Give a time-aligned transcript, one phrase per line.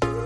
[0.00, 0.25] Bye.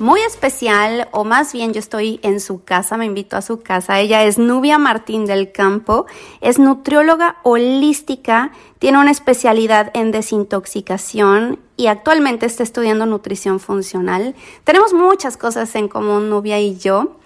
[0.00, 4.00] muy especial, o más bien yo estoy en su casa, me invito a su casa.
[4.00, 6.06] Ella es Nubia Martín del Campo,
[6.40, 14.34] es nutrióloga holística, tiene una especialidad en desintoxicación y actualmente está estudiando nutrición funcional.
[14.64, 17.16] Tenemos muchas cosas en común, Nubia y yo.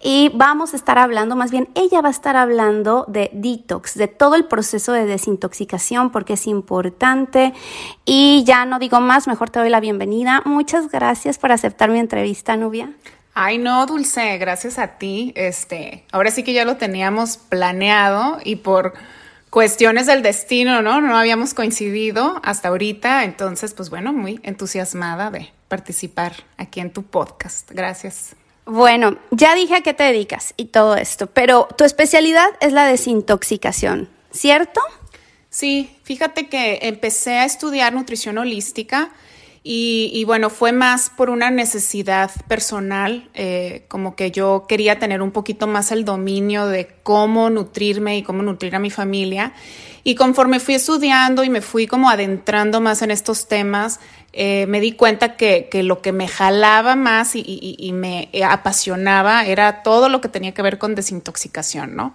[0.00, 4.08] Y vamos a estar hablando, más bien ella va a estar hablando de detox, de
[4.08, 7.54] todo el proceso de desintoxicación, porque es importante.
[8.04, 10.42] Y ya no digo más, mejor te doy la bienvenida.
[10.44, 12.92] Muchas gracias por aceptar mi entrevista, Nubia.
[13.34, 15.32] Ay, no, Dulce, gracias a ti.
[15.36, 18.94] Este, ahora sí que ya lo teníamos planeado y por
[19.50, 21.00] cuestiones del destino, ¿no?
[21.00, 27.02] No habíamos coincidido hasta ahorita, entonces, pues bueno, muy entusiasmada de participar aquí en tu
[27.02, 27.70] podcast.
[27.70, 28.36] Gracias.
[28.66, 32.84] Bueno, ya dije a qué te dedicas y todo esto, pero tu especialidad es la
[32.84, 34.80] desintoxicación, ¿cierto?
[35.50, 39.12] Sí, fíjate que empecé a estudiar nutrición holística
[39.68, 45.32] y, bueno, fue más por una necesidad personal, eh, como que yo quería tener un
[45.32, 49.54] poquito más el dominio de cómo nutrirme y cómo nutrir a mi familia.
[50.04, 53.98] Y conforme fui estudiando y me fui como adentrando más en estos temas,
[54.32, 60.08] eh, me di cuenta que, lo que me jalaba más y, me apasionaba era todo
[60.08, 62.14] lo que tenía que ver con desintoxicación, ¿no?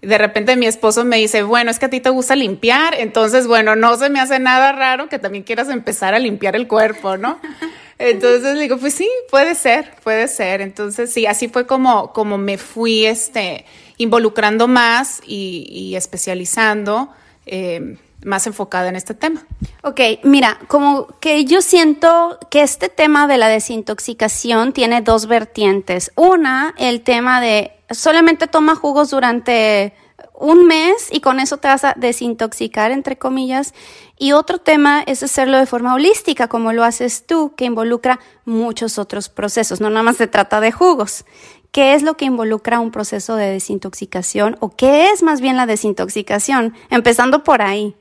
[0.00, 3.48] De repente mi esposo me dice, bueno, es que a ti te gusta limpiar, entonces,
[3.48, 7.16] bueno, no se me hace nada raro que también quieras empezar a limpiar el cuerpo,
[7.16, 7.40] ¿no?
[7.98, 10.60] Entonces le digo, pues sí, puede ser, puede ser.
[10.60, 13.64] Entonces sí, así fue como, como me fui este,
[13.96, 17.12] involucrando más y, especializando.
[17.46, 19.46] Eh, más enfocada en este tema.
[19.82, 26.12] Ok, mira, como que yo siento que este tema de la desintoxicación tiene dos vertientes.
[26.16, 29.94] Una, el tema de solamente toma jugos durante
[30.34, 33.74] un mes y con eso te vas a desintoxicar, entre comillas.
[34.18, 38.98] Y otro tema es hacerlo de forma holística, como lo haces tú, que involucra muchos
[38.98, 39.80] otros procesos.
[39.80, 41.24] No nada más se trata de jugos.
[41.72, 45.66] ¿Qué es lo que involucra un proceso de desintoxicación o qué es más bien la
[45.66, 46.74] desintoxicación?
[46.88, 47.94] Empezando por ahí.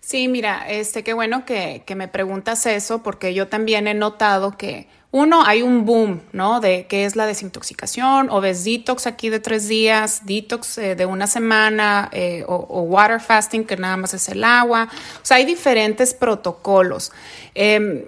[0.00, 4.56] Sí, mira, este, qué bueno que, que me preguntas eso, porque yo también he notado
[4.56, 6.60] que uno, hay un boom, ¿no?
[6.60, 11.04] De qué es la desintoxicación, o ves detox aquí de tres días, detox eh, de
[11.04, 14.88] una semana, eh, o, water fasting, que nada más es el agua.
[15.16, 17.10] O sea, hay diferentes protocolos.
[17.54, 18.04] Em,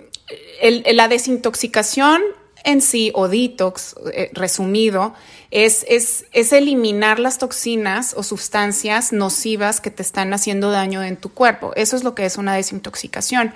[0.93, 2.23] la desintoxicación
[2.65, 5.15] en sí, o detox, eh, resumido,
[5.51, 11.17] es, es, es, eliminar las toxinas o sustancias nocivas que te están haciendo daño en
[11.17, 11.73] tu cuerpo.
[11.77, 13.53] Eso es lo que es una desintoxicación.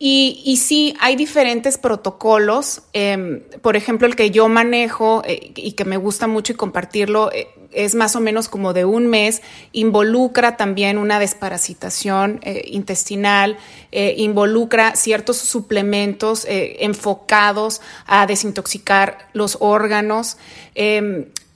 [0.00, 2.82] Y, y sí, hay diferentes protocolos.
[2.92, 7.32] Em, por ejemplo, el que yo manejo eh, y que me gusta mucho y compartirlo
[7.32, 9.42] eh, es más o menos como de un mes.
[9.72, 13.58] Involucra también una desparasitación eh, intestinal,
[13.90, 20.36] involucra ciertos suplementos enfocados a desintoxicar los órganos.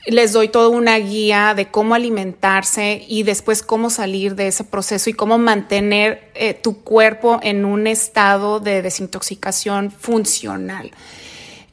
[0.07, 5.11] Les doy toda una guía de cómo alimentarse y después cómo salir de ese proceso
[5.11, 10.91] y cómo mantener eh, tu cuerpo en un estado de desintoxicación funcional.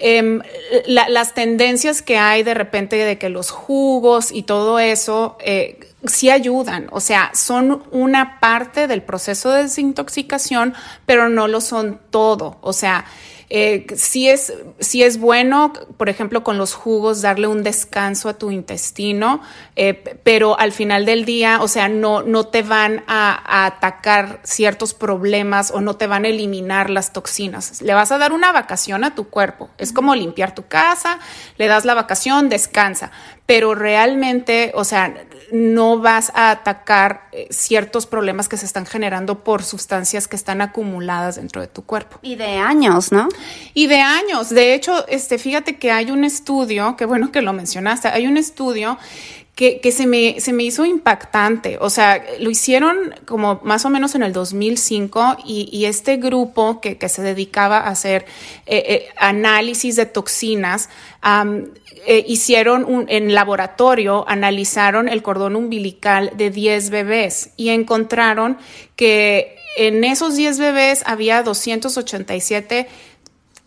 [0.02, 0.42] Em,
[0.88, 6.30] las tendencias que hay de repente de que los jugos y todo eso eh, sí
[6.30, 10.74] ayudan, o sea, son una parte del proceso de desintoxicación,
[11.06, 13.04] pero no lo son todo, o sea,
[13.52, 18.52] eh, sí, es, es bueno, por ejemplo, con los jugos, darle un descanso a tu
[18.52, 19.42] intestino,
[19.76, 19.94] eh,
[20.24, 25.72] pero al final del día, o sea, no, no te van a, atacar ciertos problemas
[25.72, 27.82] o no te van a eliminar las toxinas.
[27.82, 29.72] Le vas a dar una vacación a tu cuerpo.
[29.80, 31.18] Es como limpiar tu casa,
[31.58, 33.12] le das la vacación, descansa,
[33.48, 35.12] pero realmente, o sea,
[35.52, 40.62] no vas a atacar eh, ciertos problemas que se están generando por sustancias que están
[40.62, 42.20] acumuladas dentro de tu cuerpo.
[42.22, 43.30] Y de años, ¿no?
[43.74, 44.50] Y de años.
[44.50, 48.38] De hecho, este, fíjate que hay un estudio, qué bueno que lo mencionaste, hay un
[48.38, 48.98] estudio
[49.60, 51.78] que, se, me, se me hizo impactante.
[51.82, 56.98] O sea, lo hicieron como más o menos en el 2005 y, este grupo que,
[57.10, 58.26] se dedicaba a hacer
[58.66, 60.88] eh, eh, análisis de toxinas,
[62.08, 68.58] eh, hicieron un, en laboratorio, analizaron el cordón umbilical de 10 bebés y encontraron
[68.96, 72.88] que en esos 10 bebés había 287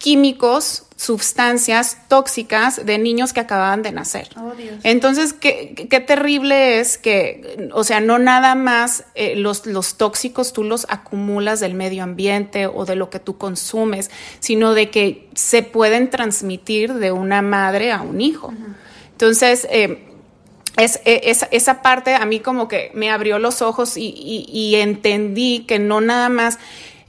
[0.03, 4.29] químicos, sustancias tóxicas de niños que acababan de nacer.
[4.37, 4.51] Oh,
[4.83, 10.53] Entonces, ¿qué, qué, terrible es que, o sea, no nada más eh, los, los tóxicos
[10.53, 14.11] tú los acumulas del medio ambiente o de lo que tú consumes,
[14.41, 18.53] sino de que se pueden transmitir de una madre a un hijo.
[19.13, 20.09] Entonces, eh,
[20.79, 24.11] es, e, esa parte a mí como que me abrió los ojos y,
[24.49, 26.59] y entendí que no nada más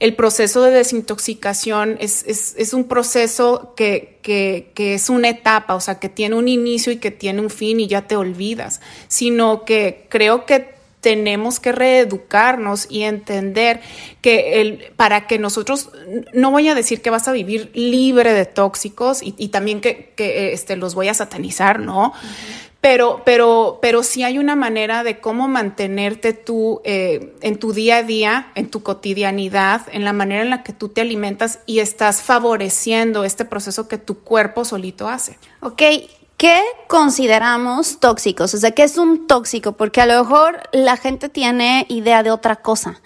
[0.00, 5.80] el proceso de desintoxicación es, es, un proceso que, que, que, es una etapa, o
[5.80, 9.64] sea, que tiene un inicio y que tiene un fin y ya te olvidas, sino
[9.64, 10.74] que creo que
[11.04, 13.82] tenemos que reeducarnos y entender
[14.22, 15.90] que el, para que nosotros,
[16.32, 20.54] no voy a decir que vas a vivir libre de tóxicos y, también que, que,
[20.54, 22.14] este, los voy a satanizar, ¿no?
[22.84, 27.96] Pero, pero, pero sí hay una manera de cómo mantenerte tú eh, en tu día
[27.96, 31.78] a día, en tu cotidianidad, en la manera en la que tú te alimentas y
[31.78, 35.38] estás favoreciendo este proceso que tu cuerpo solito hace.
[35.60, 35.80] Ok,
[36.36, 38.54] ¿Qué consideramos tóxicos?
[38.54, 39.72] O sea, ¿qué es un tóxico?
[39.72, 43.00] Porque a lo mejor la gente tiene idea de otra cosa.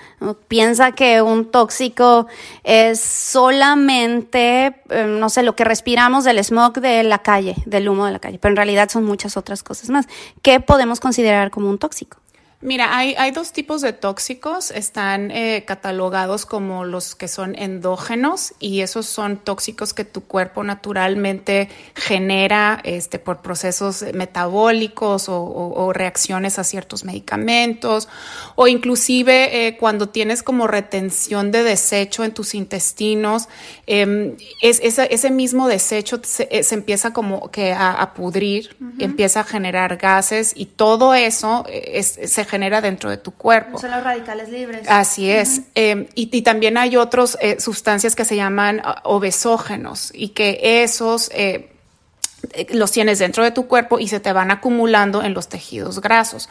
[0.49, 2.27] Piensa que un tóxico
[2.65, 8.07] es solamente, em, no sé, lo que respiramos del smog de la calle, del humo
[8.07, 10.07] de la calle, pero en realidad son muchas otras cosas más.
[10.41, 12.17] ¿Qué podemos considerar como un tóxico?
[12.61, 14.73] Mira, hay, hay, dos tipos de tóxicos.
[14.73, 20.65] Están eh, catalogados como los que son endógenos y esos son tóxicos que tu cuerpo
[20.65, 28.09] naturalmente genera este, por procesos metabólicos o, reacciones a ciertos medicamentos
[28.57, 33.49] o inclusive eh, cuando tienes como retención de desecho en tus intestinos,
[33.87, 39.97] em, es, ese, mismo desecho se, eh, empieza como que a, pudrir, empieza a generar
[39.97, 43.79] gases y todo eso es, se genera dentro de tu cuerpo.
[43.79, 44.89] Son los radicales libres.
[44.89, 45.63] Así es.
[45.75, 51.31] Eh, y, también hay otras eh, sustancias que se llaman ah, obesógenos y que esos...
[51.33, 51.73] Eh,
[52.71, 56.49] los tienes dentro de tu cuerpo y se te van acumulando en los tejidos grasos.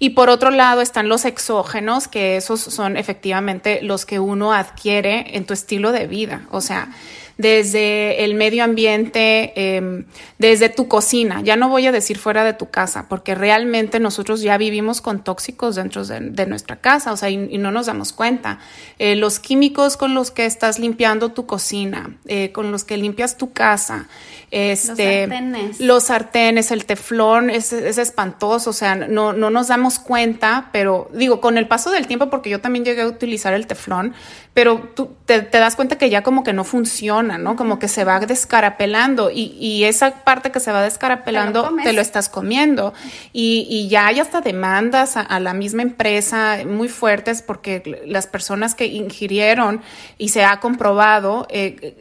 [0.00, 5.36] Y por otro lado están los exógenos, que esos son efectivamente los que uno adquiere
[5.36, 6.42] en tu estilo de vida.
[6.50, 6.88] O sea,
[7.38, 10.04] desde el medio ambiente, em,
[10.38, 11.40] desde tu cocina.
[11.40, 15.22] Ya no voy a decir fuera de tu casa, porque realmente nosotros ya vivimos con
[15.22, 18.58] tóxicos dentro de, nuestra casa, o sea, y, no nos damos cuenta.
[18.98, 23.36] Eh, los químicos con los que estás limpiando tu cocina, eh, con los que limpias
[23.36, 24.08] tu casa,
[24.50, 29.68] este, los sartenes, los sartenes el teflón, es, es, espantoso, o sea, no, no nos
[29.68, 33.52] damos cuenta, pero digo, con el paso del tiempo, porque yo también llegué a utilizar
[33.52, 34.14] el teflón,
[34.58, 37.56] pero tú te, das cuenta que ya como que no funciona, ¿no?
[37.56, 42.00] Como que se va descarapelando y, y esa parte que se va descarapelando te lo,
[42.00, 42.94] estás comiendo.
[43.34, 48.74] Y, y, ya hay hasta demandas a, la misma empresa muy fuertes porque las personas
[48.74, 49.82] que ingirieron
[50.16, 51.94] y se ha comprobado eh,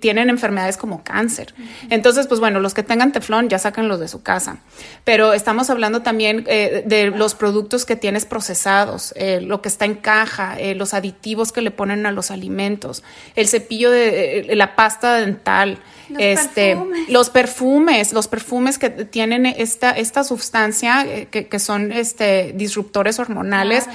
[0.00, 1.54] tienen enfermedades como cáncer.
[1.90, 3.58] Entonces, pues bueno, los que tengan teflón ya
[3.88, 4.58] los de su casa.
[5.04, 9.84] Pero estamos hablando también eh, de los productos que tienes procesados, eh, lo que está
[9.86, 13.02] en caja, eh, los aditivos que le ponen a los alimentos,
[13.34, 15.78] el cepillo de la pasta dental,
[16.10, 17.08] los este, perfumes.
[17.08, 23.86] los perfumes, los perfumes que tienen esta, esta sustancia que, son este, disruptores hormonales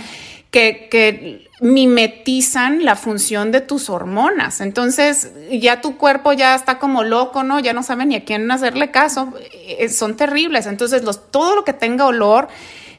[0.51, 4.61] que, que mimetizan la función de tus hormonas.
[4.61, 7.59] Entonces, ya tu cuerpo ya está como loco, ¿no?
[7.59, 9.33] Ya no sabe ni a quién hacerle caso.
[9.51, 10.65] Eh, son terribles.
[10.67, 12.47] Entonces, los, todo lo que tenga olor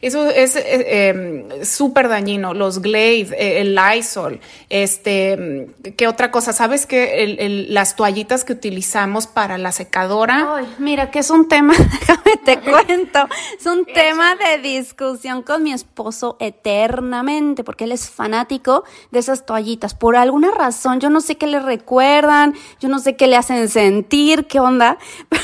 [0.01, 2.55] eso es eh, em, súper dañino.
[2.55, 6.53] Los Glade, eh, el Lysol, este, ¿qué otra cosa?
[6.53, 10.57] ¿Sabes que las toallitas que utilizamos para la secadora?
[10.57, 13.29] Ay, mira, que es un tema, déjame te cuento,
[13.59, 19.47] es un tema de discusión con mi esposo eternamente, porque él es fanático de esas
[19.47, 19.95] toallitas.
[19.95, 23.69] Por alguna razón, yo no sé qué le recuerdan, yo no sé qué le hacen
[23.69, 25.43] sentir, qué onda, pero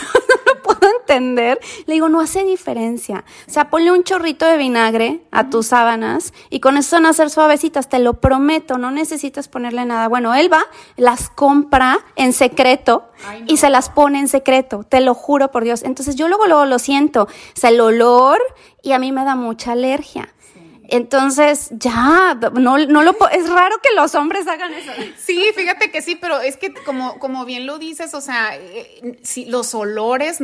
[0.64, 1.60] puedo entender.
[1.86, 3.24] Le digo, no hace diferencia.
[3.46, 7.12] O sea, ponle un chorrito de vinagre a tus sábanas y con eso van a
[7.12, 10.08] ser suavecitas, te lo prometo, no necesitas ponerle nada.
[10.08, 10.64] Bueno, él va,
[10.96, 13.04] las compra en secreto
[13.46, 15.82] y se las pone en secreto, te lo juro por Dios.
[15.82, 18.40] Entonces yo luego, luego lo siento, o sea, el olor
[18.82, 20.33] y a mí me da mucha alergia.
[20.88, 24.92] Entonces, ya, no, no lo es raro que los hombres hagan eso.
[25.16, 29.18] Sí, fíjate que sí, pero es que como, como bien lo dices, o sea, eh,
[29.22, 30.40] si los olores,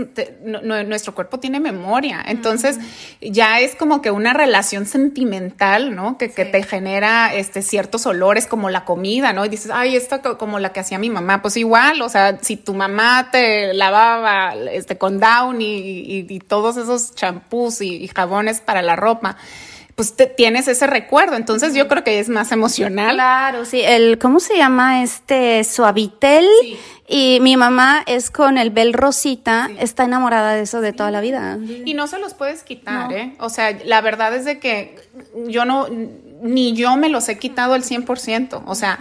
[0.62, 2.78] nuestro cuerpo tiene memoria, entonces
[3.20, 6.16] ya es como que una relación sentimental, ¿no?
[6.16, 9.44] Que, que, te genera este, ciertos olores como la comida, ¿no?
[9.44, 12.56] Y dices, ay, esto como la que hacía mi mamá, pues igual, o sea, si
[12.56, 18.82] tu mamá te lavaba este, con down y, y, todos esos champús y jabones para
[18.82, 19.36] la ropa,
[20.00, 21.36] pues tienes ese recuerdo.
[21.36, 23.16] Entonces yo creo que es más emocional.
[23.16, 23.82] Claro, sí.
[23.82, 26.46] El, ¿cómo se llama este suavitel?
[27.06, 31.20] Y mi mamá es con el bel rosita, está enamorada de eso de toda la
[31.20, 31.58] vida.
[31.84, 33.34] Y no se los puedes quitar, ¿eh?
[33.40, 34.96] O sea, la verdad es de que
[35.48, 35.86] yo no,
[36.40, 38.62] ni yo me los he quitado al 100%.
[38.64, 38.98] O sea,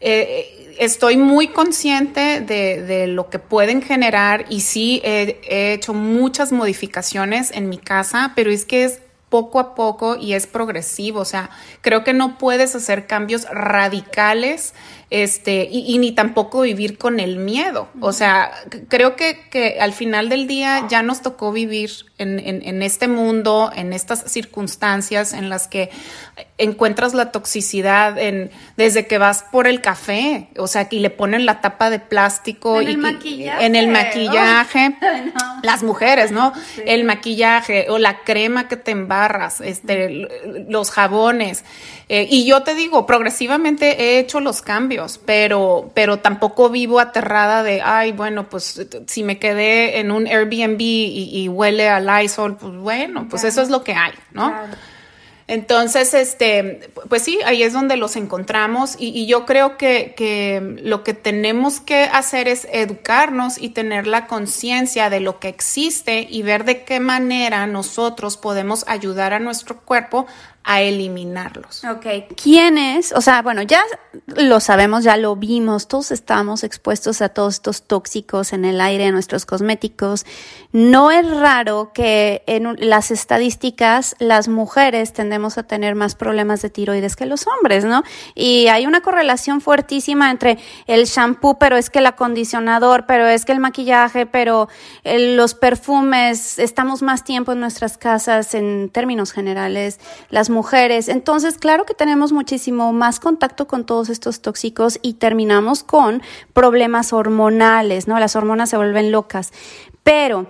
[0.00, 7.52] eh, estoy muy consciente de, lo que pueden generar y sí he hecho muchas modificaciones
[7.52, 8.98] en mi casa, pero es que es
[9.32, 11.20] poco a poco y es progresivo.
[11.20, 11.48] O sea,
[11.80, 14.74] creo que no puedes hacer cambios radicales
[15.12, 17.88] este, y, ni tampoco vivir con el miedo.
[18.00, 18.50] O sea,
[18.88, 23.70] creo que, que, al final del día ya nos tocó vivir en, en, este mundo,
[23.76, 25.90] en estas circunstancias en las que
[26.56, 31.44] encuentras la toxicidad en, desde que vas por el café, o sea, que le ponen
[31.44, 32.80] la tapa de plástico.
[32.80, 33.66] En y, el maquillaje.
[33.66, 34.96] En el maquillaje.
[35.62, 36.52] Las mujeres, ¿no?
[36.86, 40.26] El maquillaje o la crema que te embarras, este,
[40.68, 41.64] los jabones.
[42.08, 47.62] Eh, y yo te digo, progresivamente he hecho los cambios, pero, pero tampoco vivo aterrada
[47.62, 52.74] de, ay, bueno, pues si me quedé en un Airbnb y, huele a Lysol, pues
[52.74, 54.52] bueno, pues eso es lo que hay, ¿no?
[55.48, 61.02] Entonces, este, pues sí, ahí es donde los encontramos y, yo creo que, que, lo
[61.02, 66.42] que tenemos que hacer es educarnos y tener la conciencia de lo que existe y
[66.42, 70.26] ver de qué manera nosotros podemos ayudar a nuestro cuerpo
[70.64, 71.84] a eliminarlos.
[71.84, 72.34] Ok.
[72.40, 73.12] ¿Quiénes?
[73.12, 73.82] O sea, bueno, ya
[74.36, 79.06] lo sabemos, ya lo vimos, todos estamos expuestos a todos estos tóxicos en el aire,
[79.06, 80.24] en nuestros cosméticos.
[80.72, 86.70] No es raro que en las estadísticas las mujeres tendemos a tener más problemas de
[86.70, 88.02] tiroides que los hombres, ¿no?
[88.34, 93.44] Y hay una correlación fuertísima entre el shampoo, pero es que el acondicionador, pero es
[93.44, 94.68] que el maquillaje, pero
[95.04, 99.98] los perfumes, estamos más tiempo en nuestras casas en términos generales.
[100.30, 101.08] Las mujeres.
[101.08, 107.12] Entonces, claro que tenemos muchísimo más contacto con todos estos tóxicos y terminamos con problemas
[107.12, 108.20] hormonales, ¿no?
[108.20, 109.52] Las hormonas se vuelven locas.
[110.04, 110.46] Pero,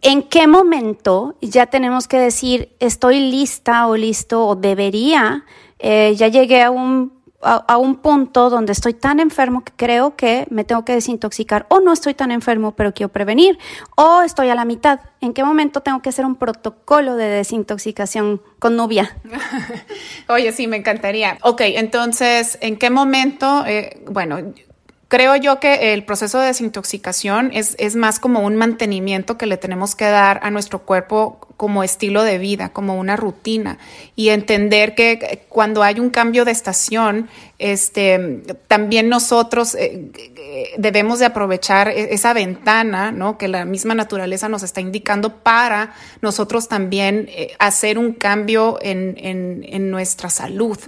[0.00, 5.44] ¿en qué momento ya tenemos que decir, estoy lista o listo o debería,
[5.78, 10.46] eh, ya llegué a un a, un punto donde estoy tan enfermo que creo que
[10.50, 13.58] me tengo que desintoxicar o no estoy tan enfermo pero quiero prevenir
[13.96, 15.00] o estoy a la mitad.
[15.20, 19.16] ¿En qué momento tengo que hacer un protocolo de desintoxicación con Nubia?
[20.28, 21.38] Oye, sí, me encantaría.
[21.42, 23.64] Ok, entonces, ¿en qué momento?
[23.66, 24.38] Eh, bueno,
[25.08, 29.56] Creo yo que el proceso de desintoxicación es, es, más como un mantenimiento que le
[29.56, 33.76] tenemos que dar a nuestro cuerpo como estilo de vida, como una rutina
[34.16, 37.28] y entender que cuando hay un cambio de estación,
[37.60, 43.36] este, también nosotros eh, debemos de aprovechar e-, esa ventana, ¿no?
[43.36, 49.14] Que la misma naturaleza nos está indicando para nosotros también eh, hacer un cambio en,
[49.18, 50.78] en, nuestra salud.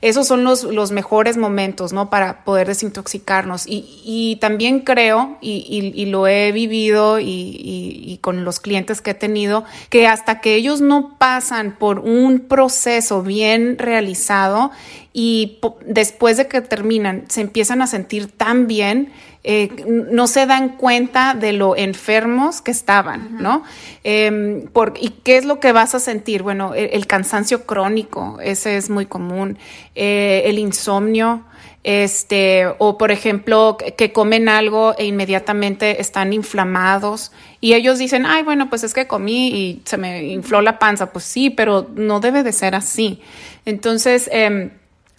[0.00, 2.10] Esos son los, los, mejores momentos, ¿no?
[2.10, 3.66] Para poder desintoxicarnos.
[3.66, 9.14] Y, y también creo, y, y, lo he vivido y, con los clientes que he
[9.14, 14.70] tenido, que hasta que ellos no pasan por un proceso bien realizado
[15.12, 19.12] y después de que terminan se empiezan a sentir tan bien,
[19.44, 23.64] eh, no se dan cuenta de lo enfermos que estaban, ¿no?
[24.04, 24.68] Em,
[25.00, 26.42] ¿Y qué es lo que vas a sentir?
[26.42, 29.58] Bueno, el, cansancio crónico, ese es muy común,
[29.96, 31.42] eh, el insomnio,
[31.84, 38.42] este, o por ejemplo, que comen algo e inmediatamente están inflamados y ellos dicen, ay,
[38.42, 41.12] bueno, pues es que comí y se me infló la panza.
[41.12, 43.20] Pues sí, pero no debe de ser así.
[43.64, 44.70] Entonces, eh,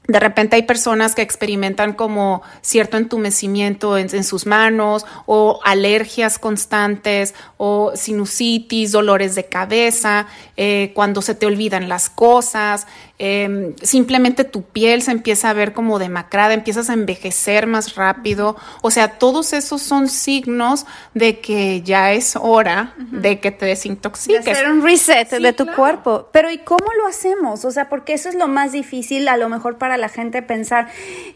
[0.08, 7.34] de repente hay personas que experimentan como cierto entumecimiento en, sus manos o alergias constantes
[7.56, 10.28] o sinusitis, dolores de cabeza,
[10.58, 12.86] eh, cuando se te olvidan las cosas,
[13.26, 18.58] Em, simplemente tu piel se empieza a ver como demacrada, empiezas a envejecer más rápido.
[18.82, 24.44] O sea, todos esos son signos de que ya es hora de que te desintoxiques.
[24.44, 26.28] De hacer un reset de tu cuerpo.
[26.34, 27.64] Pero ¿y cómo lo hacemos?
[27.64, 30.90] O sea, porque eso es lo más difícil a lo mejor para la gente pensar,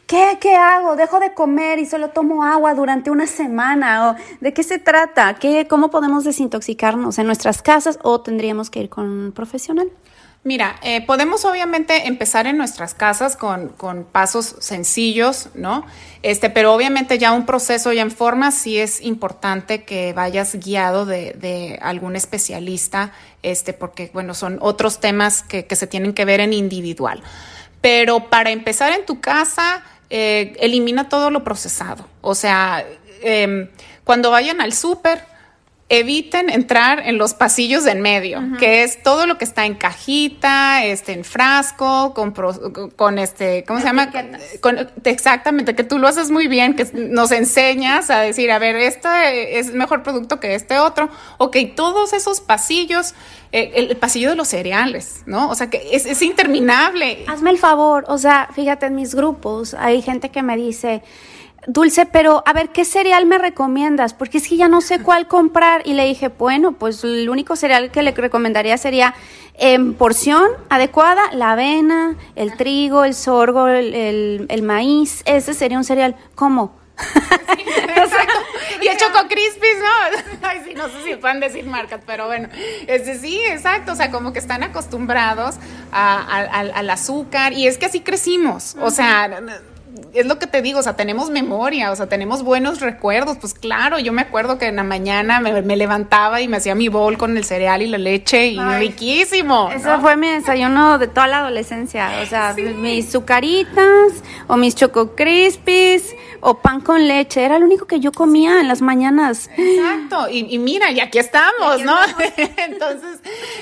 [0.08, 0.98] ¿qué, qué hago?
[0.98, 4.10] Dejo de comer y solo tomo agua durante una semana.
[4.10, 5.36] ¿O ¿De qué se trata?
[5.36, 9.89] ¿Qué, ¿Cómo podemos desintoxicarnos en nuestras casas o tendríamos que ir con un profesional?
[10.48, 13.75] Mira, eh, podemos obviamente empezar en nuestras casas con,
[14.13, 15.86] pasos sencillos, ¿no?
[16.24, 21.06] Este, pero obviamente ya un proceso ya en forma sí es importante que vayas guiado
[21.06, 23.12] de, algún especialista,
[23.44, 27.22] este, porque bueno, son otros temas que, se tienen que ver en individual.
[27.82, 32.08] Pero para empezar en tu casa, eh, elimina todo lo procesado.
[32.22, 32.86] O sea,
[33.22, 33.68] em,
[34.06, 35.25] cuando vayan al súper,
[35.89, 39.75] eviten entrar en los pasillos de en medio, que es todo lo que está en
[39.75, 42.34] cajita, este, en frasco, con,
[42.96, 44.12] con este, ¿cómo se llama?
[44.60, 48.75] Con, exactamente, que tú lo haces muy bien, que nos enseñas a decir, a ver,
[48.75, 51.10] este es mejor producto que este otro.
[51.38, 53.13] Ok, todos esos pasillos,
[53.53, 55.50] eh, el, pasillo de los cereales, ¿no?
[55.50, 57.24] O sea, que es, es interminable.
[57.27, 61.01] Hazme el favor, o sea, fíjate en mis grupos, hay gente que me dice,
[61.67, 64.13] Dulce, pero a ver, ¿qué cereal me recomiendas?
[64.13, 65.81] Porque es que ya no sé cuál comprar.
[65.86, 69.13] Y le dije, bueno, pues el único cereal que le recomendaría sería
[69.55, 75.24] en porción adecuada, la avena, el trigo, el sorgo, el, maíz.
[75.25, 76.15] Ese sería un cereal.
[76.36, 76.74] ¿Cómo?
[78.81, 80.47] y el Choco Crispis, ¿no?
[80.47, 82.47] Ay, sí, no sé si pueden decir marcas, pero bueno,
[82.88, 85.55] ese sí, exacto, o sea, como que están acostumbrados
[85.91, 89.41] al azúcar y es que así crecimos, o sea
[90.13, 93.38] es lo que te digo, o sea, tenemos memoria, o sea, tenemos buenos recuerdos.
[93.39, 96.88] Pues claro, yo me acuerdo que en la mañana me, levantaba y me hacía mi
[96.88, 99.70] bol con el cereal y la leche y riquísimo.
[99.72, 104.13] Eso fue mi desayuno de toda la adolescencia, o sea, mis sucaritas
[104.48, 108.67] o mis choco crispies o pan con leche, era lo único que yo comía en
[108.67, 109.50] las mañanas.
[109.58, 111.96] Exacto, y, mira, y aquí estamos, ¿no?
[112.58, 113.20] entonces,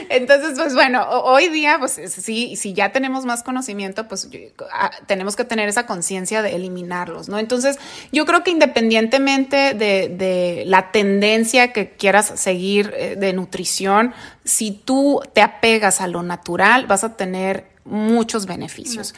[0.10, 4.30] entonces, pues bueno, hoy día, pues sí, si ya tenemos más conocimiento, pues
[5.06, 7.40] tenemos que tener esa conciencia de eliminarlos, ¿no?
[7.40, 7.78] Entonces,
[8.12, 14.14] yo creo que independientemente de, la tendencia que quieras seguir eh, de nutrición,
[14.44, 19.14] si tú te apegas a lo natural, vas a tener muchos beneficios.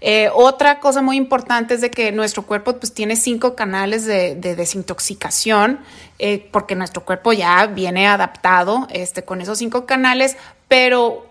[0.00, 4.34] Eh, otra cosa muy importante es de que nuestro cuerpo pues tiene cinco canales de,
[4.36, 5.80] desintoxicación,
[6.18, 10.36] eh, porque nuestro cuerpo ya viene adaptado este, con esos cinco canales,
[10.68, 11.29] pero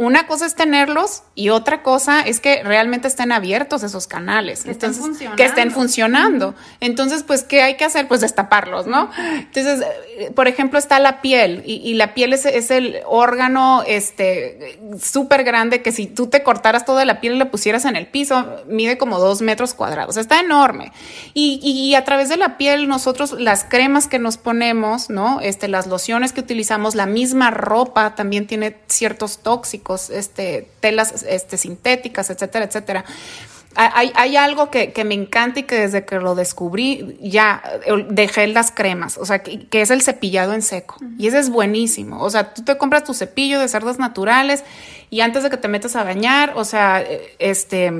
[0.00, 4.64] una cosa es tenerlos y otra cosa es que realmente estén abiertos esos canales.
[4.64, 5.36] Que estén funcionando.
[5.36, 6.54] Que estén funcionando.
[6.80, 8.08] Entonces, pues, ¿qué hay que hacer?
[8.08, 9.10] Pues destaparlos, ¿no?
[9.18, 9.84] Entonces,
[10.16, 15.44] eh, por ejemplo, está la piel y, la piel es, es, el órgano este súper
[15.44, 18.46] grande que si tú te cortaras toda la piel y la pusieras en el piso,
[18.68, 20.16] mide como dos metros cuadrados.
[20.16, 20.92] Está enorme.
[21.34, 25.42] Y, y a través de la piel, nosotros, las cremas que nos ponemos, ¿no?
[25.42, 31.56] Este, las lociones que utilizamos, la misma ropa también tiene ciertos tóxicos este, telas este,
[31.56, 33.04] sintéticas, etcétera, etcétera.
[33.76, 38.48] Hay, hay, algo que, me encanta y que desde que lo descubrí ya eh, dejé
[38.48, 40.96] las cremas, o sea, que, es el cepillado en seco.
[41.18, 42.20] Y ese es buenísimo.
[42.20, 44.64] O sea, tú te compras tu cepillo de cerdas naturales
[45.08, 47.92] y antes de que te metas a bañar, o sea, eh, este,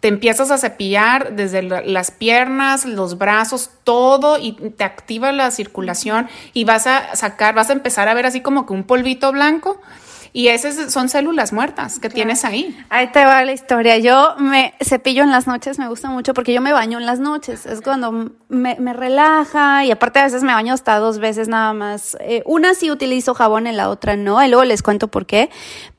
[0.00, 6.28] te empiezas a cepillar desde las piernas, los brazos, todo y te activa la circulación
[6.52, 9.80] y vas a sacar, vas a empezar a ver así como que un polvito blanco
[10.32, 12.76] y esas son células muertas que tienes ahí.
[12.88, 13.98] Ahí te va la historia.
[13.98, 17.18] Yo me cepillo en las noches, me gusta mucho porque yo me baño en las
[17.20, 17.66] noches.
[17.66, 22.16] Es cuando me, relaja y aparte a veces me baño hasta dos veces nada más.
[22.20, 24.42] Eh, una sí utilizo jabón y la otra no.
[24.42, 25.50] Y luego les cuento por qué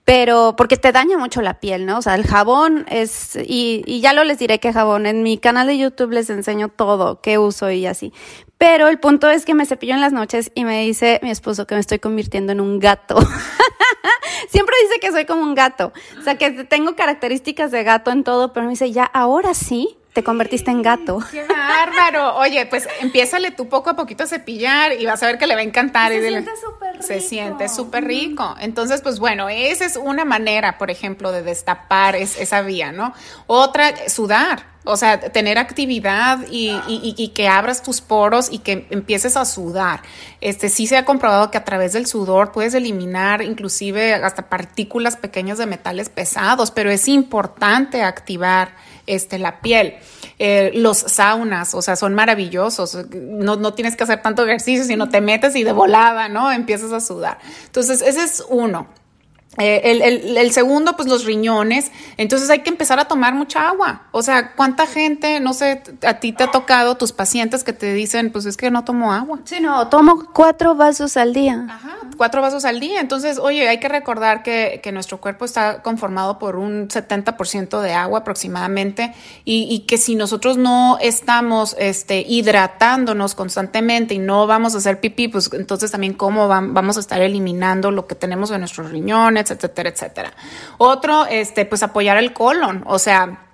[0.10, 2.00] pero porque te daña mucho la piel, ¿no?
[2.00, 5.38] O sea, el jabón es, y, y ya lo les diré qué jabón, en mi
[5.38, 8.12] canal de YouTube les enseño todo, qué uso y así.
[8.60, 11.66] Pero el punto es que me cepillo en las noches y me dice mi esposo
[11.66, 13.16] que me estoy convirtiendo en un gato.
[14.50, 15.94] Siempre dice que soy como un gato.
[16.20, 19.99] O sea, que tengo características de gato en todo, pero me dice, ya, ahora sí,
[20.20, 21.20] te convertiste en gato.
[21.32, 22.36] ¡Qué bárbaro!
[22.36, 25.56] Oye, pues empiézale tú poco a poquito a cepillar y vas a ver que le
[25.56, 26.12] va a encantar.
[26.12, 27.04] Se siente súper rico.
[27.08, 28.56] Se siente súper rico.
[28.60, 33.14] Entonces, pues bueno, esa es una manera, por ejemplo, de destapar esa vía, ¿no?
[33.48, 34.66] Otra, sudar.
[34.84, 40.02] O sea, tener actividad y, y, que abras tus poros y que empieces a sudar.
[40.42, 45.16] Este sí se ha comprobado que a través del sudor puedes eliminar inclusive hasta partículas
[45.16, 48.72] pequeñas de metales pesados, pero es importante activar
[49.10, 49.96] este, la piel.
[50.38, 52.98] Eh, los saunas, o sea, son maravillosos.
[53.14, 56.52] No, no tienes que hacer tanto ejercicio, sino te metes y de volada, ¿no?
[56.52, 57.40] Empiezas a sudar.
[57.66, 58.88] Entonces, ese es uno.
[59.58, 61.92] Eh, el, segundo, pues los riñones.
[62.18, 64.04] Entonces hay que empezar a tomar mucha agua.
[64.12, 67.94] O sea, ¿cuánta gente, no sé, a ti te ha tocado tus pacientes que te
[67.94, 69.40] dicen, pues es que no tomo agua?
[69.46, 71.66] Sí, no, tomo cuatro vasos al día.
[71.68, 73.02] Ajá, cuatro vasos al día.
[73.02, 77.94] Entonces, oye, hay que recordar que, que nuestro cuerpo está conformado por un 70% de
[77.94, 79.14] agua aproximadamente
[79.46, 85.00] y, y, que si nosotros no estamos este, hidratándonos constantemente y no vamos a hacer
[85.00, 89.39] pipí, pues entonces también cómo vamos a estar eliminando lo que tenemos en nuestros riñones
[89.40, 90.34] etcétera, etcétera.
[90.78, 93.46] Otro, este, pues apoyar el colon, o sea,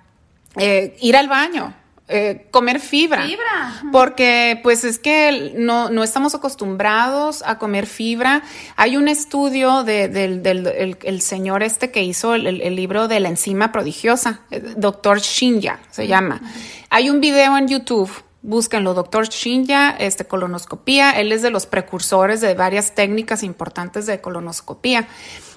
[0.56, 1.74] eh, ir al baño.
[2.08, 3.26] Eh, comer fibra.
[3.26, 3.82] Fibra.
[3.90, 8.42] Porque pues es que no, no estamos acostumbrados a comer fibra.
[8.76, 13.28] Hay un estudio de, del, el, señor este que hizo el, el, libro de la
[13.28, 16.40] enzima prodigiosa, el doctor Shinya se llama.
[16.90, 18.12] Hay un video en YouTube
[18.46, 24.20] búsquenlo, doctor Shinya, este, colonoscopía, él es de los precursores de varias técnicas importantes de
[24.20, 25.08] colonoscopía.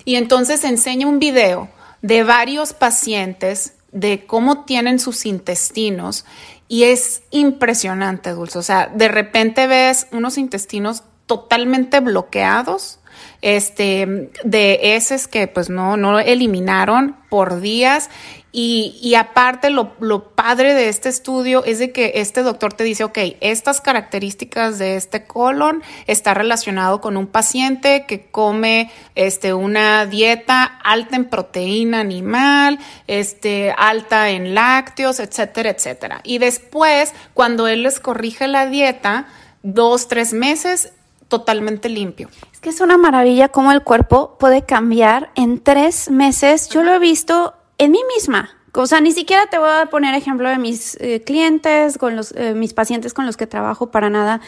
[0.10, 1.70] Y entonces enseña un video
[2.02, 6.26] de varios pacientes de cómo tienen sus intestinos
[6.68, 8.58] y es impresionante, Dulce.
[8.58, 12.98] O sea, de repente ves unos intestinos totalmente bloqueados,
[13.44, 18.10] este, de heces que pues no, no eliminaron por días
[18.52, 19.94] y, aparte lo,
[20.34, 24.96] padre de este estudio es de que este doctor te dice, ok, estas características de
[24.96, 32.00] este colon está relacionado con un paciente que come este, una dieta alta en proteína
[32.00, 36.22] animal, este, alta en lácteos, etcétera, etcétera.
[36.24, 39.28] Y después, cuando él les corrige la dieta,
[39.62, 40.92] dos, tres meses,
[41.28, 42.30] totalmente limpio.
[42.52, 46.68] Es que es una maravilla cómo el cuerpo puede cambiar en tres meses.
[46.70, 48.52] Yo lo he visto en mí misma.
[48.74, 52.34] O sea, ni siquiera te voy a poner ejemplo de mis eh, clientes, con los,
[52.34, 54.42] eh, mis pacientes con los que trabajo para nada.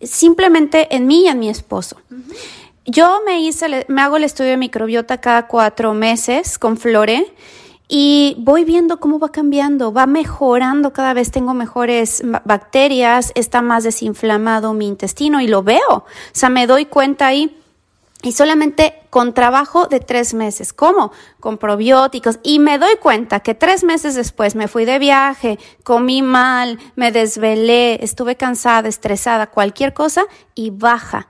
[0.00, 2.00] Simplemente en mí y en mi esposo.
[2.86, 7.30] Yo me hice, me hago el estudio de microbiota cada cuatro meses con Flore
[7.88, 13.84] y voy viendo cómo va cambiando, va mejorando, cada vez tengo mejores bacterias, está más
[13.84, 15.88] desinflamado mi intestino y lo veo.
[15.88, 17.58] O sea, me doy cuenta ahí
[18.22, 20.72] y solamente con trabajo de tres meses.
[20.72, 21.12] ¿Cómo?
[21.40, 22.38] Con probióticos.
[22.42, 27.12] Y me doy cuenta que tres meses después me fui de viaje, comí mal, me
[27.12, 31.28] desvelé, estuve cansada, estresada, cualquier cosa y baja.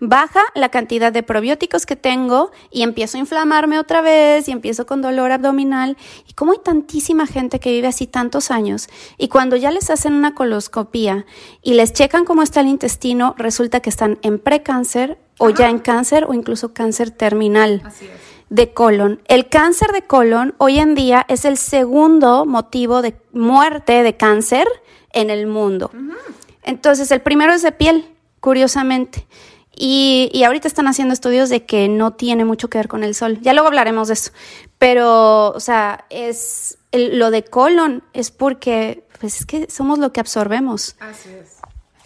[0.00, 4.86] Baja la cantidad de probióticos que tengo y empiezo a inflamarme otra vez y empiezo
[4.86, 5.96] con dolor abdominal.
[6.28, 10.14] Y como hay tantísima gente que vive así tantos años y cuando ya les hacen
[10.14, 11.26] una coloscopía
[11.62, 15.78] y les checan cómo está el intestino, resulta que están en precáncer o ya en
[15.78, 17.82] cáncer o incluso cáncer terminal
[18.48, 19.20] de colon.
[19.26, 24.66] El cáncer de colon hoy en día es el segundo motivo de muerte de cáncer
[25.12, 25.90] en el mundo.
[26.62, 28.06] Entonces, el primero es de piel,
[28.40, 29.26] curiosamente.
[29.80, 33.14] Y, y, ahorita están haciendo estudios de que no tiene mucho que ver con el
[33.14, 33.38] sol.
[33.42, 34.32] Ya luego hablaremos de eso.
[34.78, 40.20] Pero, o sea, es lo de colon es porque, pues es que somos lo que
[40.20, 40.96] absorbemos.
[41.00, 41.57] Así es.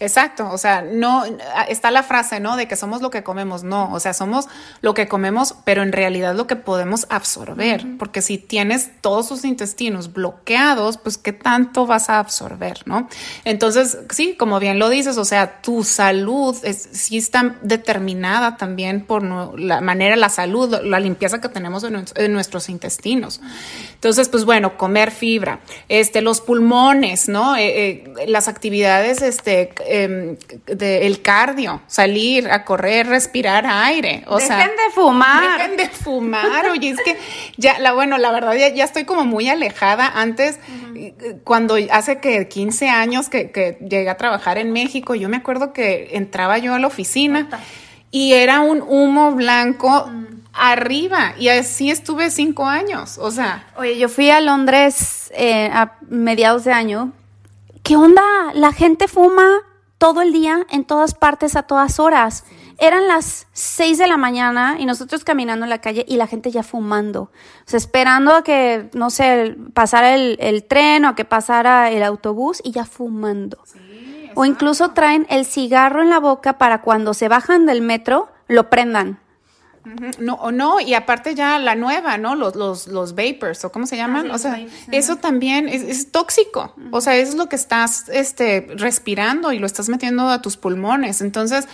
[0.03, 1.23] Exacto, o sea, no
[1.69, 2.57] está la frase, ¿no?
[2.57, 4.49] De que somos lo que comemos, no, o sea, somos
[4.81, 9.45] lo que comemos, pero en realidad lo que podemos absorber, porque si tienes todos tus
[9.45, 13.07] intestinos bloqueados, pues qué tanto vas a absorber, ¿no?
[13.45, 19.05] Entonces, sí, como bien lo dices, o sea, tu salud es, sí está determinada también
[19.05, 19.23] por
[19.57, 23.39] la manera, la salud, la limpieza que tenemos en, nuestros intestinos.
[23.93, 27.55] Entonces, pues bueno, comer fibra, este, los pulmones, ¿no?
[27.55, 34.23] Eh, eh, las actividades, este, eh, de, el cardio, salir a correr, respirar aire.
[34.25, 35.59] O dejen de fumar.
[35.59, 36.65] Dejen de fumar.
[36.71, 37.15] Oye, es que
[37.57, 40.07] ya, la, bueno, la verdad ya, estoy como muy alejada.
[40.07, 40.57] Antes,
[41.43, 46.09] cuando hace que 15 años que, llegué a trabajar en México, yo me acuerdo que
[46.13, 47.47] entraba yo a la oficina
[48.09, 50.09] y era un humo blanco.
[50.53, 53.67] arriba y así estuve cinco años, o sea.
[53.75, 57.11] Oye, yo fui a Londres eh, a mediados de año.
[57.83, 58.23] ¿Qué onda?
[58.53, 59.61] La gente fuma
[60.03, 62.43] todo el día, en todas partes, a todas horas.
[62.77, 66.51] Eran las seis de la mañana y nosotros caminando en la calle y la gente
[66.51, 67.21] ya fumando.
[67.21, 67.31] O
[67.63, 72.59] sea, esperando a que, no sé, pasara el, tren o a que pasara el autobús
[72.65, 73.63] y ya fumando.
[74.35, 78.69] o incluso traen el cigarro en la boca para cuando se bajan del metro, lo
[78.69, 79.22] prendan.
[80.17, 82.35] No, o no, y aparte ya la nueva, ¿no?
[82.35, 84.31] Los, los, los vapors, o cómo se llaman.
[84.31, 86.73] Ah, o sea, eso también es, tóxico.
[86.91, 91.21] O sea, es lo que estás este, respirando y lo estás metiendo a tus pulmones.
[91.21, 91.67] Entonces,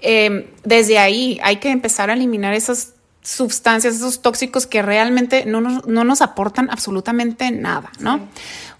[0.00, 5.60] em, desde ahí hay que empezar a eliminar esas sustancias, esos tóxicos que realmente no
[5.60, 8.20] nos, no nos aportan absolutamente nada, ¿no?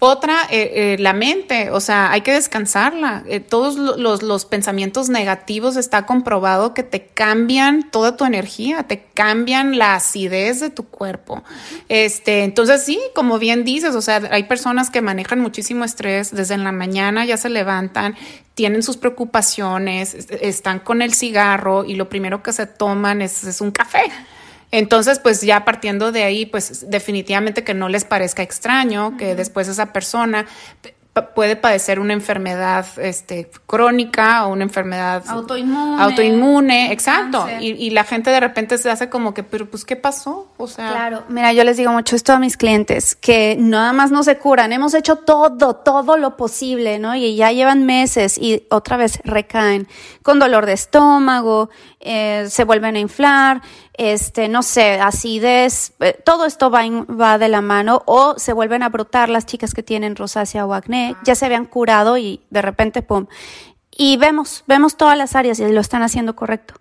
[0.03, 3.23] Otra, eh, eh, la mente, o sea, hay que descansarla.
[3.27, 9.03] Eh, todos los, los, pensamientos negativos está comprobado que te cambian toda tu energía, te
[9.13, 11.43] cambian la acidez de tu cuerpo.
[11.87, 16.57] Este, entonces sí, como bien dices, o sea, hay personas que manejan muchísimo estrés desde
[16.57, 18.15] la mañana, ya se levantan,
[18.55, 23.69] tienen sus preocupaciones, están con el cigarro y lo primero que se toman es un
[23.69, 24.11] café.
[24.71, 29.67] Entonces, pues ya partiendo de ahí, pues definitivamente que no les parezca extraño que después
[29.67, 30.45] esa persona
[31.35, 36.01] puede padecer una enfermedad este, crónica o una enfermedad autoinmune.
[36.01, 37.47] Autoinmune, exacto.
[37.59, 40.47] Y, la gente de repente se hace como que, pero pues, ¿qué pasó?
[40.55, 40.89] O sea.
[40.89, 44.37] Claro, mira, yo les digo mucho esto a mis clientes, que nada más no se
[44.37, 47.13] curan, hemos hecho todo, todo lo posible, ¿no?
[47.13, 49.89] Y ya llevan meses y otra vez recaen
[50.23, 51.69] con dolor de estómago,
[52.01, 53.61] eh, se vuelven a inflar,
[53.93, 58.83] este, no sé, acidez, eh, todo esto va, va de la mano o se vuelven
[58.83, 62.41] a brotar las chicas que tienen rosácea o acné tiene, ya se habían curado y
[62.49, 63.27] de repente, pum.
[63.95, 66.75] Y vemos, vemos todas las áreas y lo están haciendo correcto.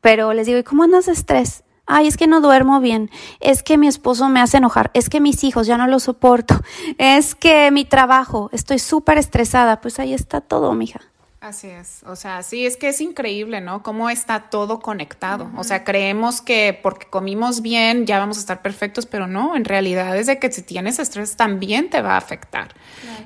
[0.00, 1.64] Pero les digo, ¿y cómo andas de estrés?
[1.86, 3.10] Ay, es que no duermo bien.
[3.40, 4.90] Es que mi esposo me hace enojar.
[4.94, 6.54] Es que mis hijos ya no los soporto.
[6.98, 9.80] Es que mi trabajo, estoy súper estresada.
[9.80, 11.00] Pues ahí está todo, mija.
[11.44, 13.82] Así es, o sea, sí, es que es increíble, ¿no?
[13.82, 15.50] Cómo está todo conectado.
[15.58, 19.66] O sea, creemos que porque comimos bien ya vamos a estar perfectos, pero no, en
[19.66, 22.68] realidad es de que si tienes estrés también te va a afectar.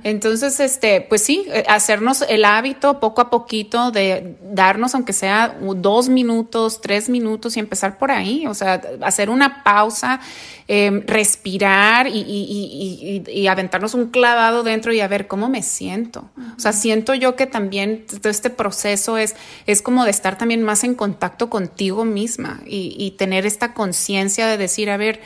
[0.03, 5.57] Entonces, este, pues sí, eh, hacernos el hábito poco a poquito de darnos, aunque sea
[5.77, 10.19] dos minutos, tres minutos y empezar por ahí, o sea, hacer una pausa,
[10.67, 16.29] em, respirar y, aventarnos un clavado dentro y a ver cómo me siento.
[16.57, 20.63] O sea, siento yo que también todo este proceso es, es como de estar también
[20.63, 25.21] más en contacto contigo misma y, tener esta conciencia de decir, a ver,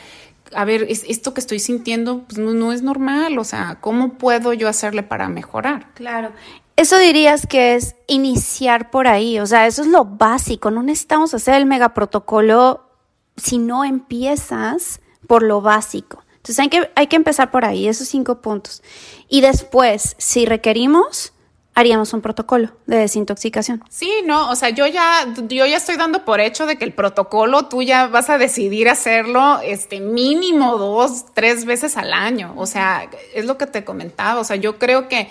[0.55, 4.67] a ver, esto que estoy sintiendo pues, no, es normal, o sea, ¿cómo puedo yo
[4.67, 5.93] hacerle para mejorar?
[5.93, 6.31] Claro.
[6.75, 11.33] Eso dirías que es iniciar por ahí, o sea, eso es lo básico, no necesitamos
[11.33, 12.89] hacer el megaprotocolo
[13.37, 16.23] si no empiezas por lo básico.
[16.43, 18.83] Entonces hay que, hay que empezar por ahí, esos cinco puntos.
[19.29, 21.32] Y después, si requerimos,
[21.75, 23.83] haríamos un protocolo de desintoxicación.
[23.89, 26.93] Sí, no, o sea, yo ya, yo ya estoy dando por hecho de que el
[26.93, 32.53] protocolo tú ya vas a decidir hacerlo, este, mínimo dos, tres veces al año.
[32.57, 34.39] O sea, es lo que te comentaba.
[34.39, 35.29] O sea, yo creo que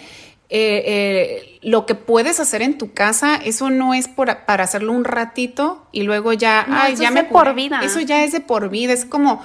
[0.54, 5.04] eh, eh, lo que puedes hacer en tu casa, eso no es para hacerlo un
[5.04, 7.80] ratito y luego ya, ay, ya me por vida.
[7.82, 8.92] Eso ya es de por vida.
[8.92, 9.40] Es como,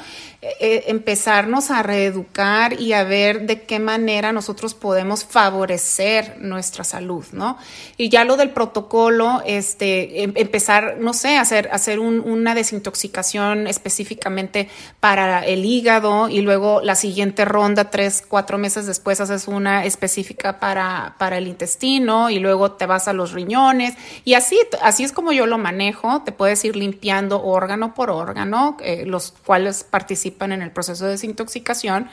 [0.60, 7.26] eh, empezarnos a reeducar y a ver de qué manera nosotros podemos favorecer nuestra salud,
[7.32, 7.58] ¿no?
[7.98, 14.70] Y ya lo del protocolo, este, em, empezar, no sé, hacer, hacer una desintoxicación específicamente
[15.00, 20.60] para el hígado y luego la siguiente ronda, tres, cuatro meses después, haces una específica
[20.60, 25.12] para, para el intestino y luego te vas a los riñones y así, así es
[25.12, 30.51] como yo lo manejo, te puedes ir limpiando órgano por órgano, eh, los cuales participan
[30.51, 32.10] en el proceso de desintoxicación.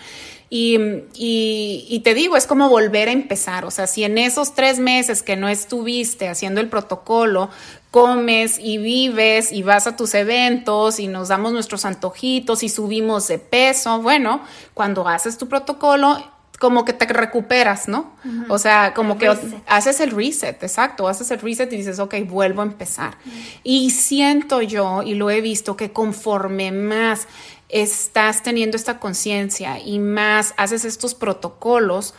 [0.51, 0.79] Y,
[1.15, 3.65] y, te digo, es como volver a empezar.
[3.65, 7.51] O sea, si en esos tres meses que no estuviste haciendo el protocolo,
[7.91, 13.27] comes y vives y vas a tus eventos y nos damos nuestros antojitos y subimos
[13.27, 14.43] de peso, bueno,
[14.75, 16.19] cuando haces tu protocolo,
[16.59, 18.13] como que te recuperas, ¿no?
[18.49, 19.29] O sea, como que
[19.67, 23.17] haces el reset, exacto, haces el reset y dices, ok, vuelvo a empezar.
[23.63, 27.27] Y siento yo, y lo he visto, que conforme más
[27.69, 32.15] estás teniendo esta conciencia y más haces estos protocolos,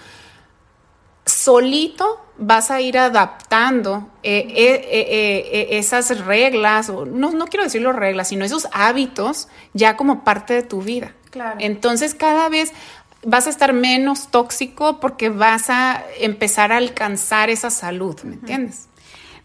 [1.25, 7.93] solito vas a ir adaptando eh, eh, eh, esas reglas, o no, no quiero decirlo
[7.93, 11.13] reglas, sino esos hábitos ya como parte de tu vida.
[11.31, 11.57] Claro.
[11.59, 12.73] Entonces cada vez
[13.25, 18.87] vas a estar menos tóxico porque vas a empezar a alcanzar esa salud, ¿me entiendes?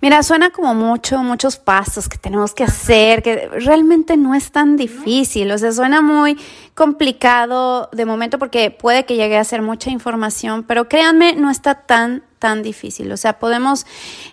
[0.03, 4.77] Mira, suena como mucho, muchos pasos que tenemos que hacer, que realmente no es tan
[4.79, 6.39] difícil, o sea, suena muy
[6.75, 11.75] complicado de momento porque puede que llegue a ser mucha información, pero créanme, no está
[11.75, 13.13] tan tan difícil.
[13.13, 13.87] O sea, podemos,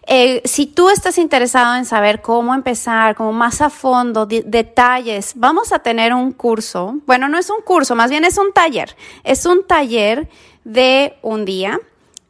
[0.08, 5.74] eh, si tú estás interesado en saber cómo empezar, como más a fondo, detalles, vamos
[5.74, 6.96] a tener un curso.
[7.06, 8.96] Bueno, no es un curso, más bien es un taller.
[9.26, 10.30] Es un taller
[10.64, 11.80] de un día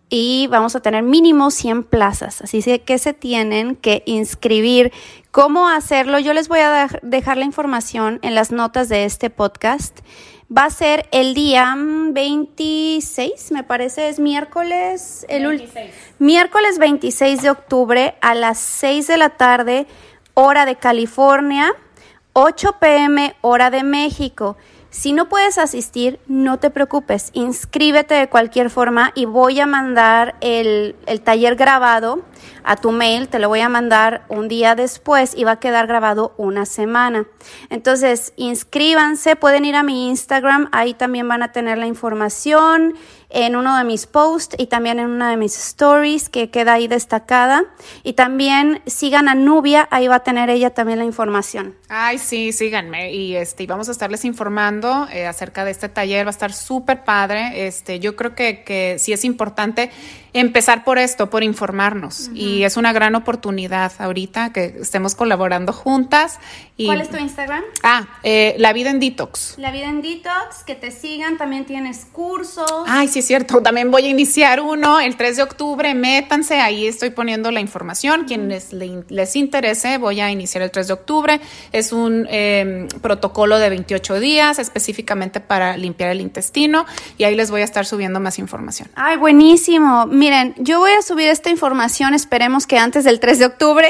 [0.09, 2.41] y vamos a tener mínimo 100 plazas.
[2.41, 4.91] Así que se tienen que inscribir.
[5.31, 6.19] ¿Cómo hacerlo?
[6.19, 9.99] Yo les voy a dejar la información en las notas de este podcast.
[10.55, 15.69] Va a ser el día 26, me parece, es miércoles, el
[16.19, 19.87] miércoles 26 de octubre a las 6 de la tarde,
[20.35, 21.73] hora de California,
[22.31, 24.55] 8 pm, hora de México.
[24.97, 30.33] Si no puedes asistir, no te preocupes, inscríbete de cualquier forma y voy a mandar
[30.41, 32.23] el, el, taller grabado
[32.63, 35.85] a tu mail, te lo voy a mandar un día después y va a quedar
[35.85, 37.27] grabado una semana.
[37.69, 42.95] Entonces, inscríbanse, pueden ir a mi Instagram, ahí también van a tener la información
[43.29, 46.87] en uno de mis posts y también en una de mis stories que queda ahí
[46.87, 47.65] destacada.
[48.03, 51.75] Y también sigan a Nubia, ahí va a tener ella también la información.
[51.89, 56.29] Ay, sí, síganme y este vamos a estarles informando eh, acerca de este taller, va
[56.29, 57.67] a estar súper padre.
[57.67, 59.91] Este, yo creo que, que sí es importante
[60.33, 62.29] empezar por esto, por informarnos.
[62.33, 66.39] Y es una gran oportunidad ahorita que estemos colaborando juntas.
[66.77, 67.63] Y, ¿Cuál es tu Instagram?
[67.83, 69.55] Ah, eh, La Vida en Detox.
[69.57, 72.71] La Vida en Detox, que te sigan, también tienes cursos.
[72.87, 76.85] Ay, sí es cierto, también voy a iniciar uno el 3 de octubre, métanse, ahí
[76.87, 81.91] estoy poniendo la información, quienes les interese, voy a iniciar el 3 de octubre, es
[81.91, 86.85] un em, protocolo de 28 días específicamente para limpiar el intestino
[87.17, 88.89] y ahí les voy a estar subiendo más información.
[88.95, 90.05] Ay, buenísimo.
[90.27, 93.87] Miren, yo voy a subir esta información, esperemos que antes del 3 de octubre,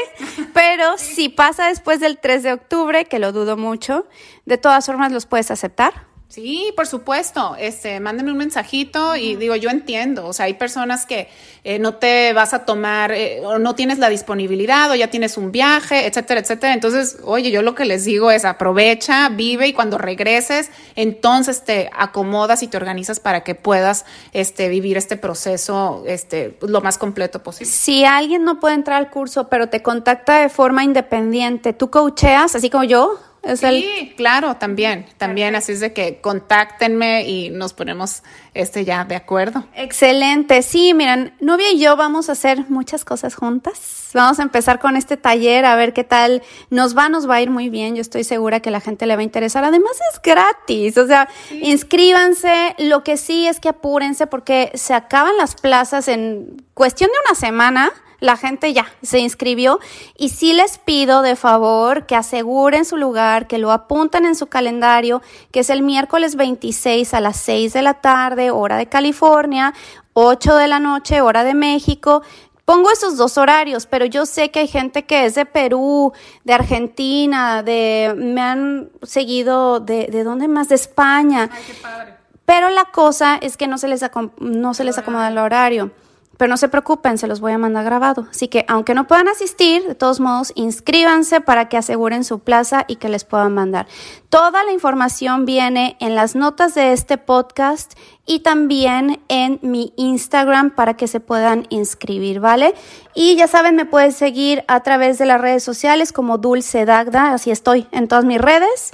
[0.54, 4.06] pero si pasa después del 3 de octubre, que lo dudo mucho,
[4.46, 6.06] de todas formas los puedes aceptar.
[6.30, 7.56] Sí, por supuesto.
[7.58, 10.28] Este, mándenme un mensajito y digo, yo entiendo.
[10.28, 11.30] O sea, hay personas que
[11.64, 15.38] eh, no te vas a tomar eh, o no tienes la disponibilidad o ya tienes
[15.38, 16.74] un viaje, etcétera, etcétera.
[16.74, 21.90] Entonces, oye, yo lo que les digo es aprovecha, vive y cuando regreses, entonces te
[21.96, 27.42] acomodas y te organizas para que puedas este, vivir este proceso este, lo más completo
[27.42, 27.72] posible.
[27.72, 32.54] Si alguien no puede entrar al curso, pero te contacta de forma independiente, ¿tú coacheas
[32.54, 33.18] así como yo?
[33.56, 39.16] Sí, claro, también, también, así es de que contáctenme y nos ponemos este ya de
[39.16, 39.66] acuerdo.
[39.76, 44.10] Excelente, sí, miren, Novia y yo vamos a hacer muchas cosas juntas.
[44.14, 47.42] Vamos a empezar con este taller a ver qué tal nos va, nos va a
[47.42, 47.96] ir muy bien.
[47.96, 49.64] Yo estoy segura que la gente le va a interesar.
[49.64, 52.76] Además es gratis, o sea, inscríbanse.
[52.80, 57.36] Lo que sí es que apúrense porque se acaban las plazas en cuestión de una
[57.36, 59.80] semana la gente ya se inscribió
[60.18, 64.48] y sí les pido de favor que aseguren su lugar, que lo apunten en su
[64.48, 69.74] calendario, que es el miércoles 26 a las 6 de la tarde, hora de California,
[70.14, 72.24] 8 de la noche, hora de México.
[72.66, 76.12] Pongo esos dos horarios, pero yo sé que hay gente que es de Perú,
[76.44, 81.50] de Argentina, de me han seguido de de dónde más de España.
[81.50, 82.16] Ay, qué padre.
[82.46, 84.04] Pero la cosa es que no se les
[84.40, 85.92] no se les acomoda el horario.
[86.38, 88.28] Pero no se preocupen, se los voy a mandar grabado.
[88.30, 92.86] Así que aunque no puedan asistir, de todos modos, inscríbanse para que aseguren su plaza
[92.88, 93.88] y que les puedan mandar.
[94.30, 97.94] Toda la información viene en las notas de este podcast
[98.26, 102.76] y también en mi Instagram para que se puedan inscribir, ¿vale?
[103.16, 107.34] Y ya saben, me pueden seguir a través de las redes sociales como Dulce Dagda,
[107.34, 108.92] así estoy en todas mis redes.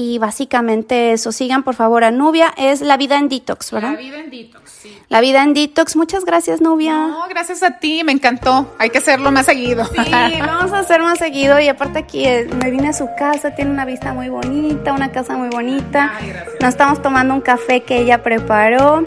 [0.00, 3.94] Y básicamente eso, sigan por favor a Nubia, es La Vida en Detox, ¿verdad?
[3.94, 4.96] La vida en detox, sí.
[5.08, 7.08] La Vida en Detox, muchas gracias Nubia.
[7.08, 8.72] No, gracias a ti, me encantó.
[8.78, 9.84] Hay que hacerlo más seguido.
[9.86, 13.56] Sí, vamos a hacer más seguido y aparte aquí eh, me vine a su casa,
[13.56, 16.12] tiene una vista muy bonita, una casa muy bonita.
[16.16, 16.54] Ay, gracias.
[16.60, 19.02] Nos estamos tomando un café que ella preparó.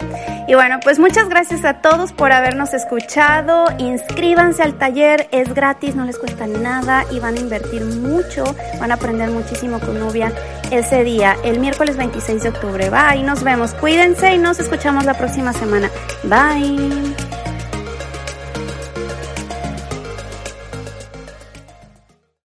[0.46, 3.64] Y bueno, pues muchas gracias a todos por habernos escuchado.
[3.78, 8.44] Inscríbanse al taller, es gratis, no les cuesta nada y van a invertir mucho,
[8.78, 10.30] van a aprender muchísimo con Nubia
[10.72, 12.90] ese día, el miércoles 26 de octubre.
[12.90, 13.74] Bye, nos vemos.
[13.74, 15.90] Cuídense y nos escuchamos la próxima semana.
[16.24, 17.41] Bye.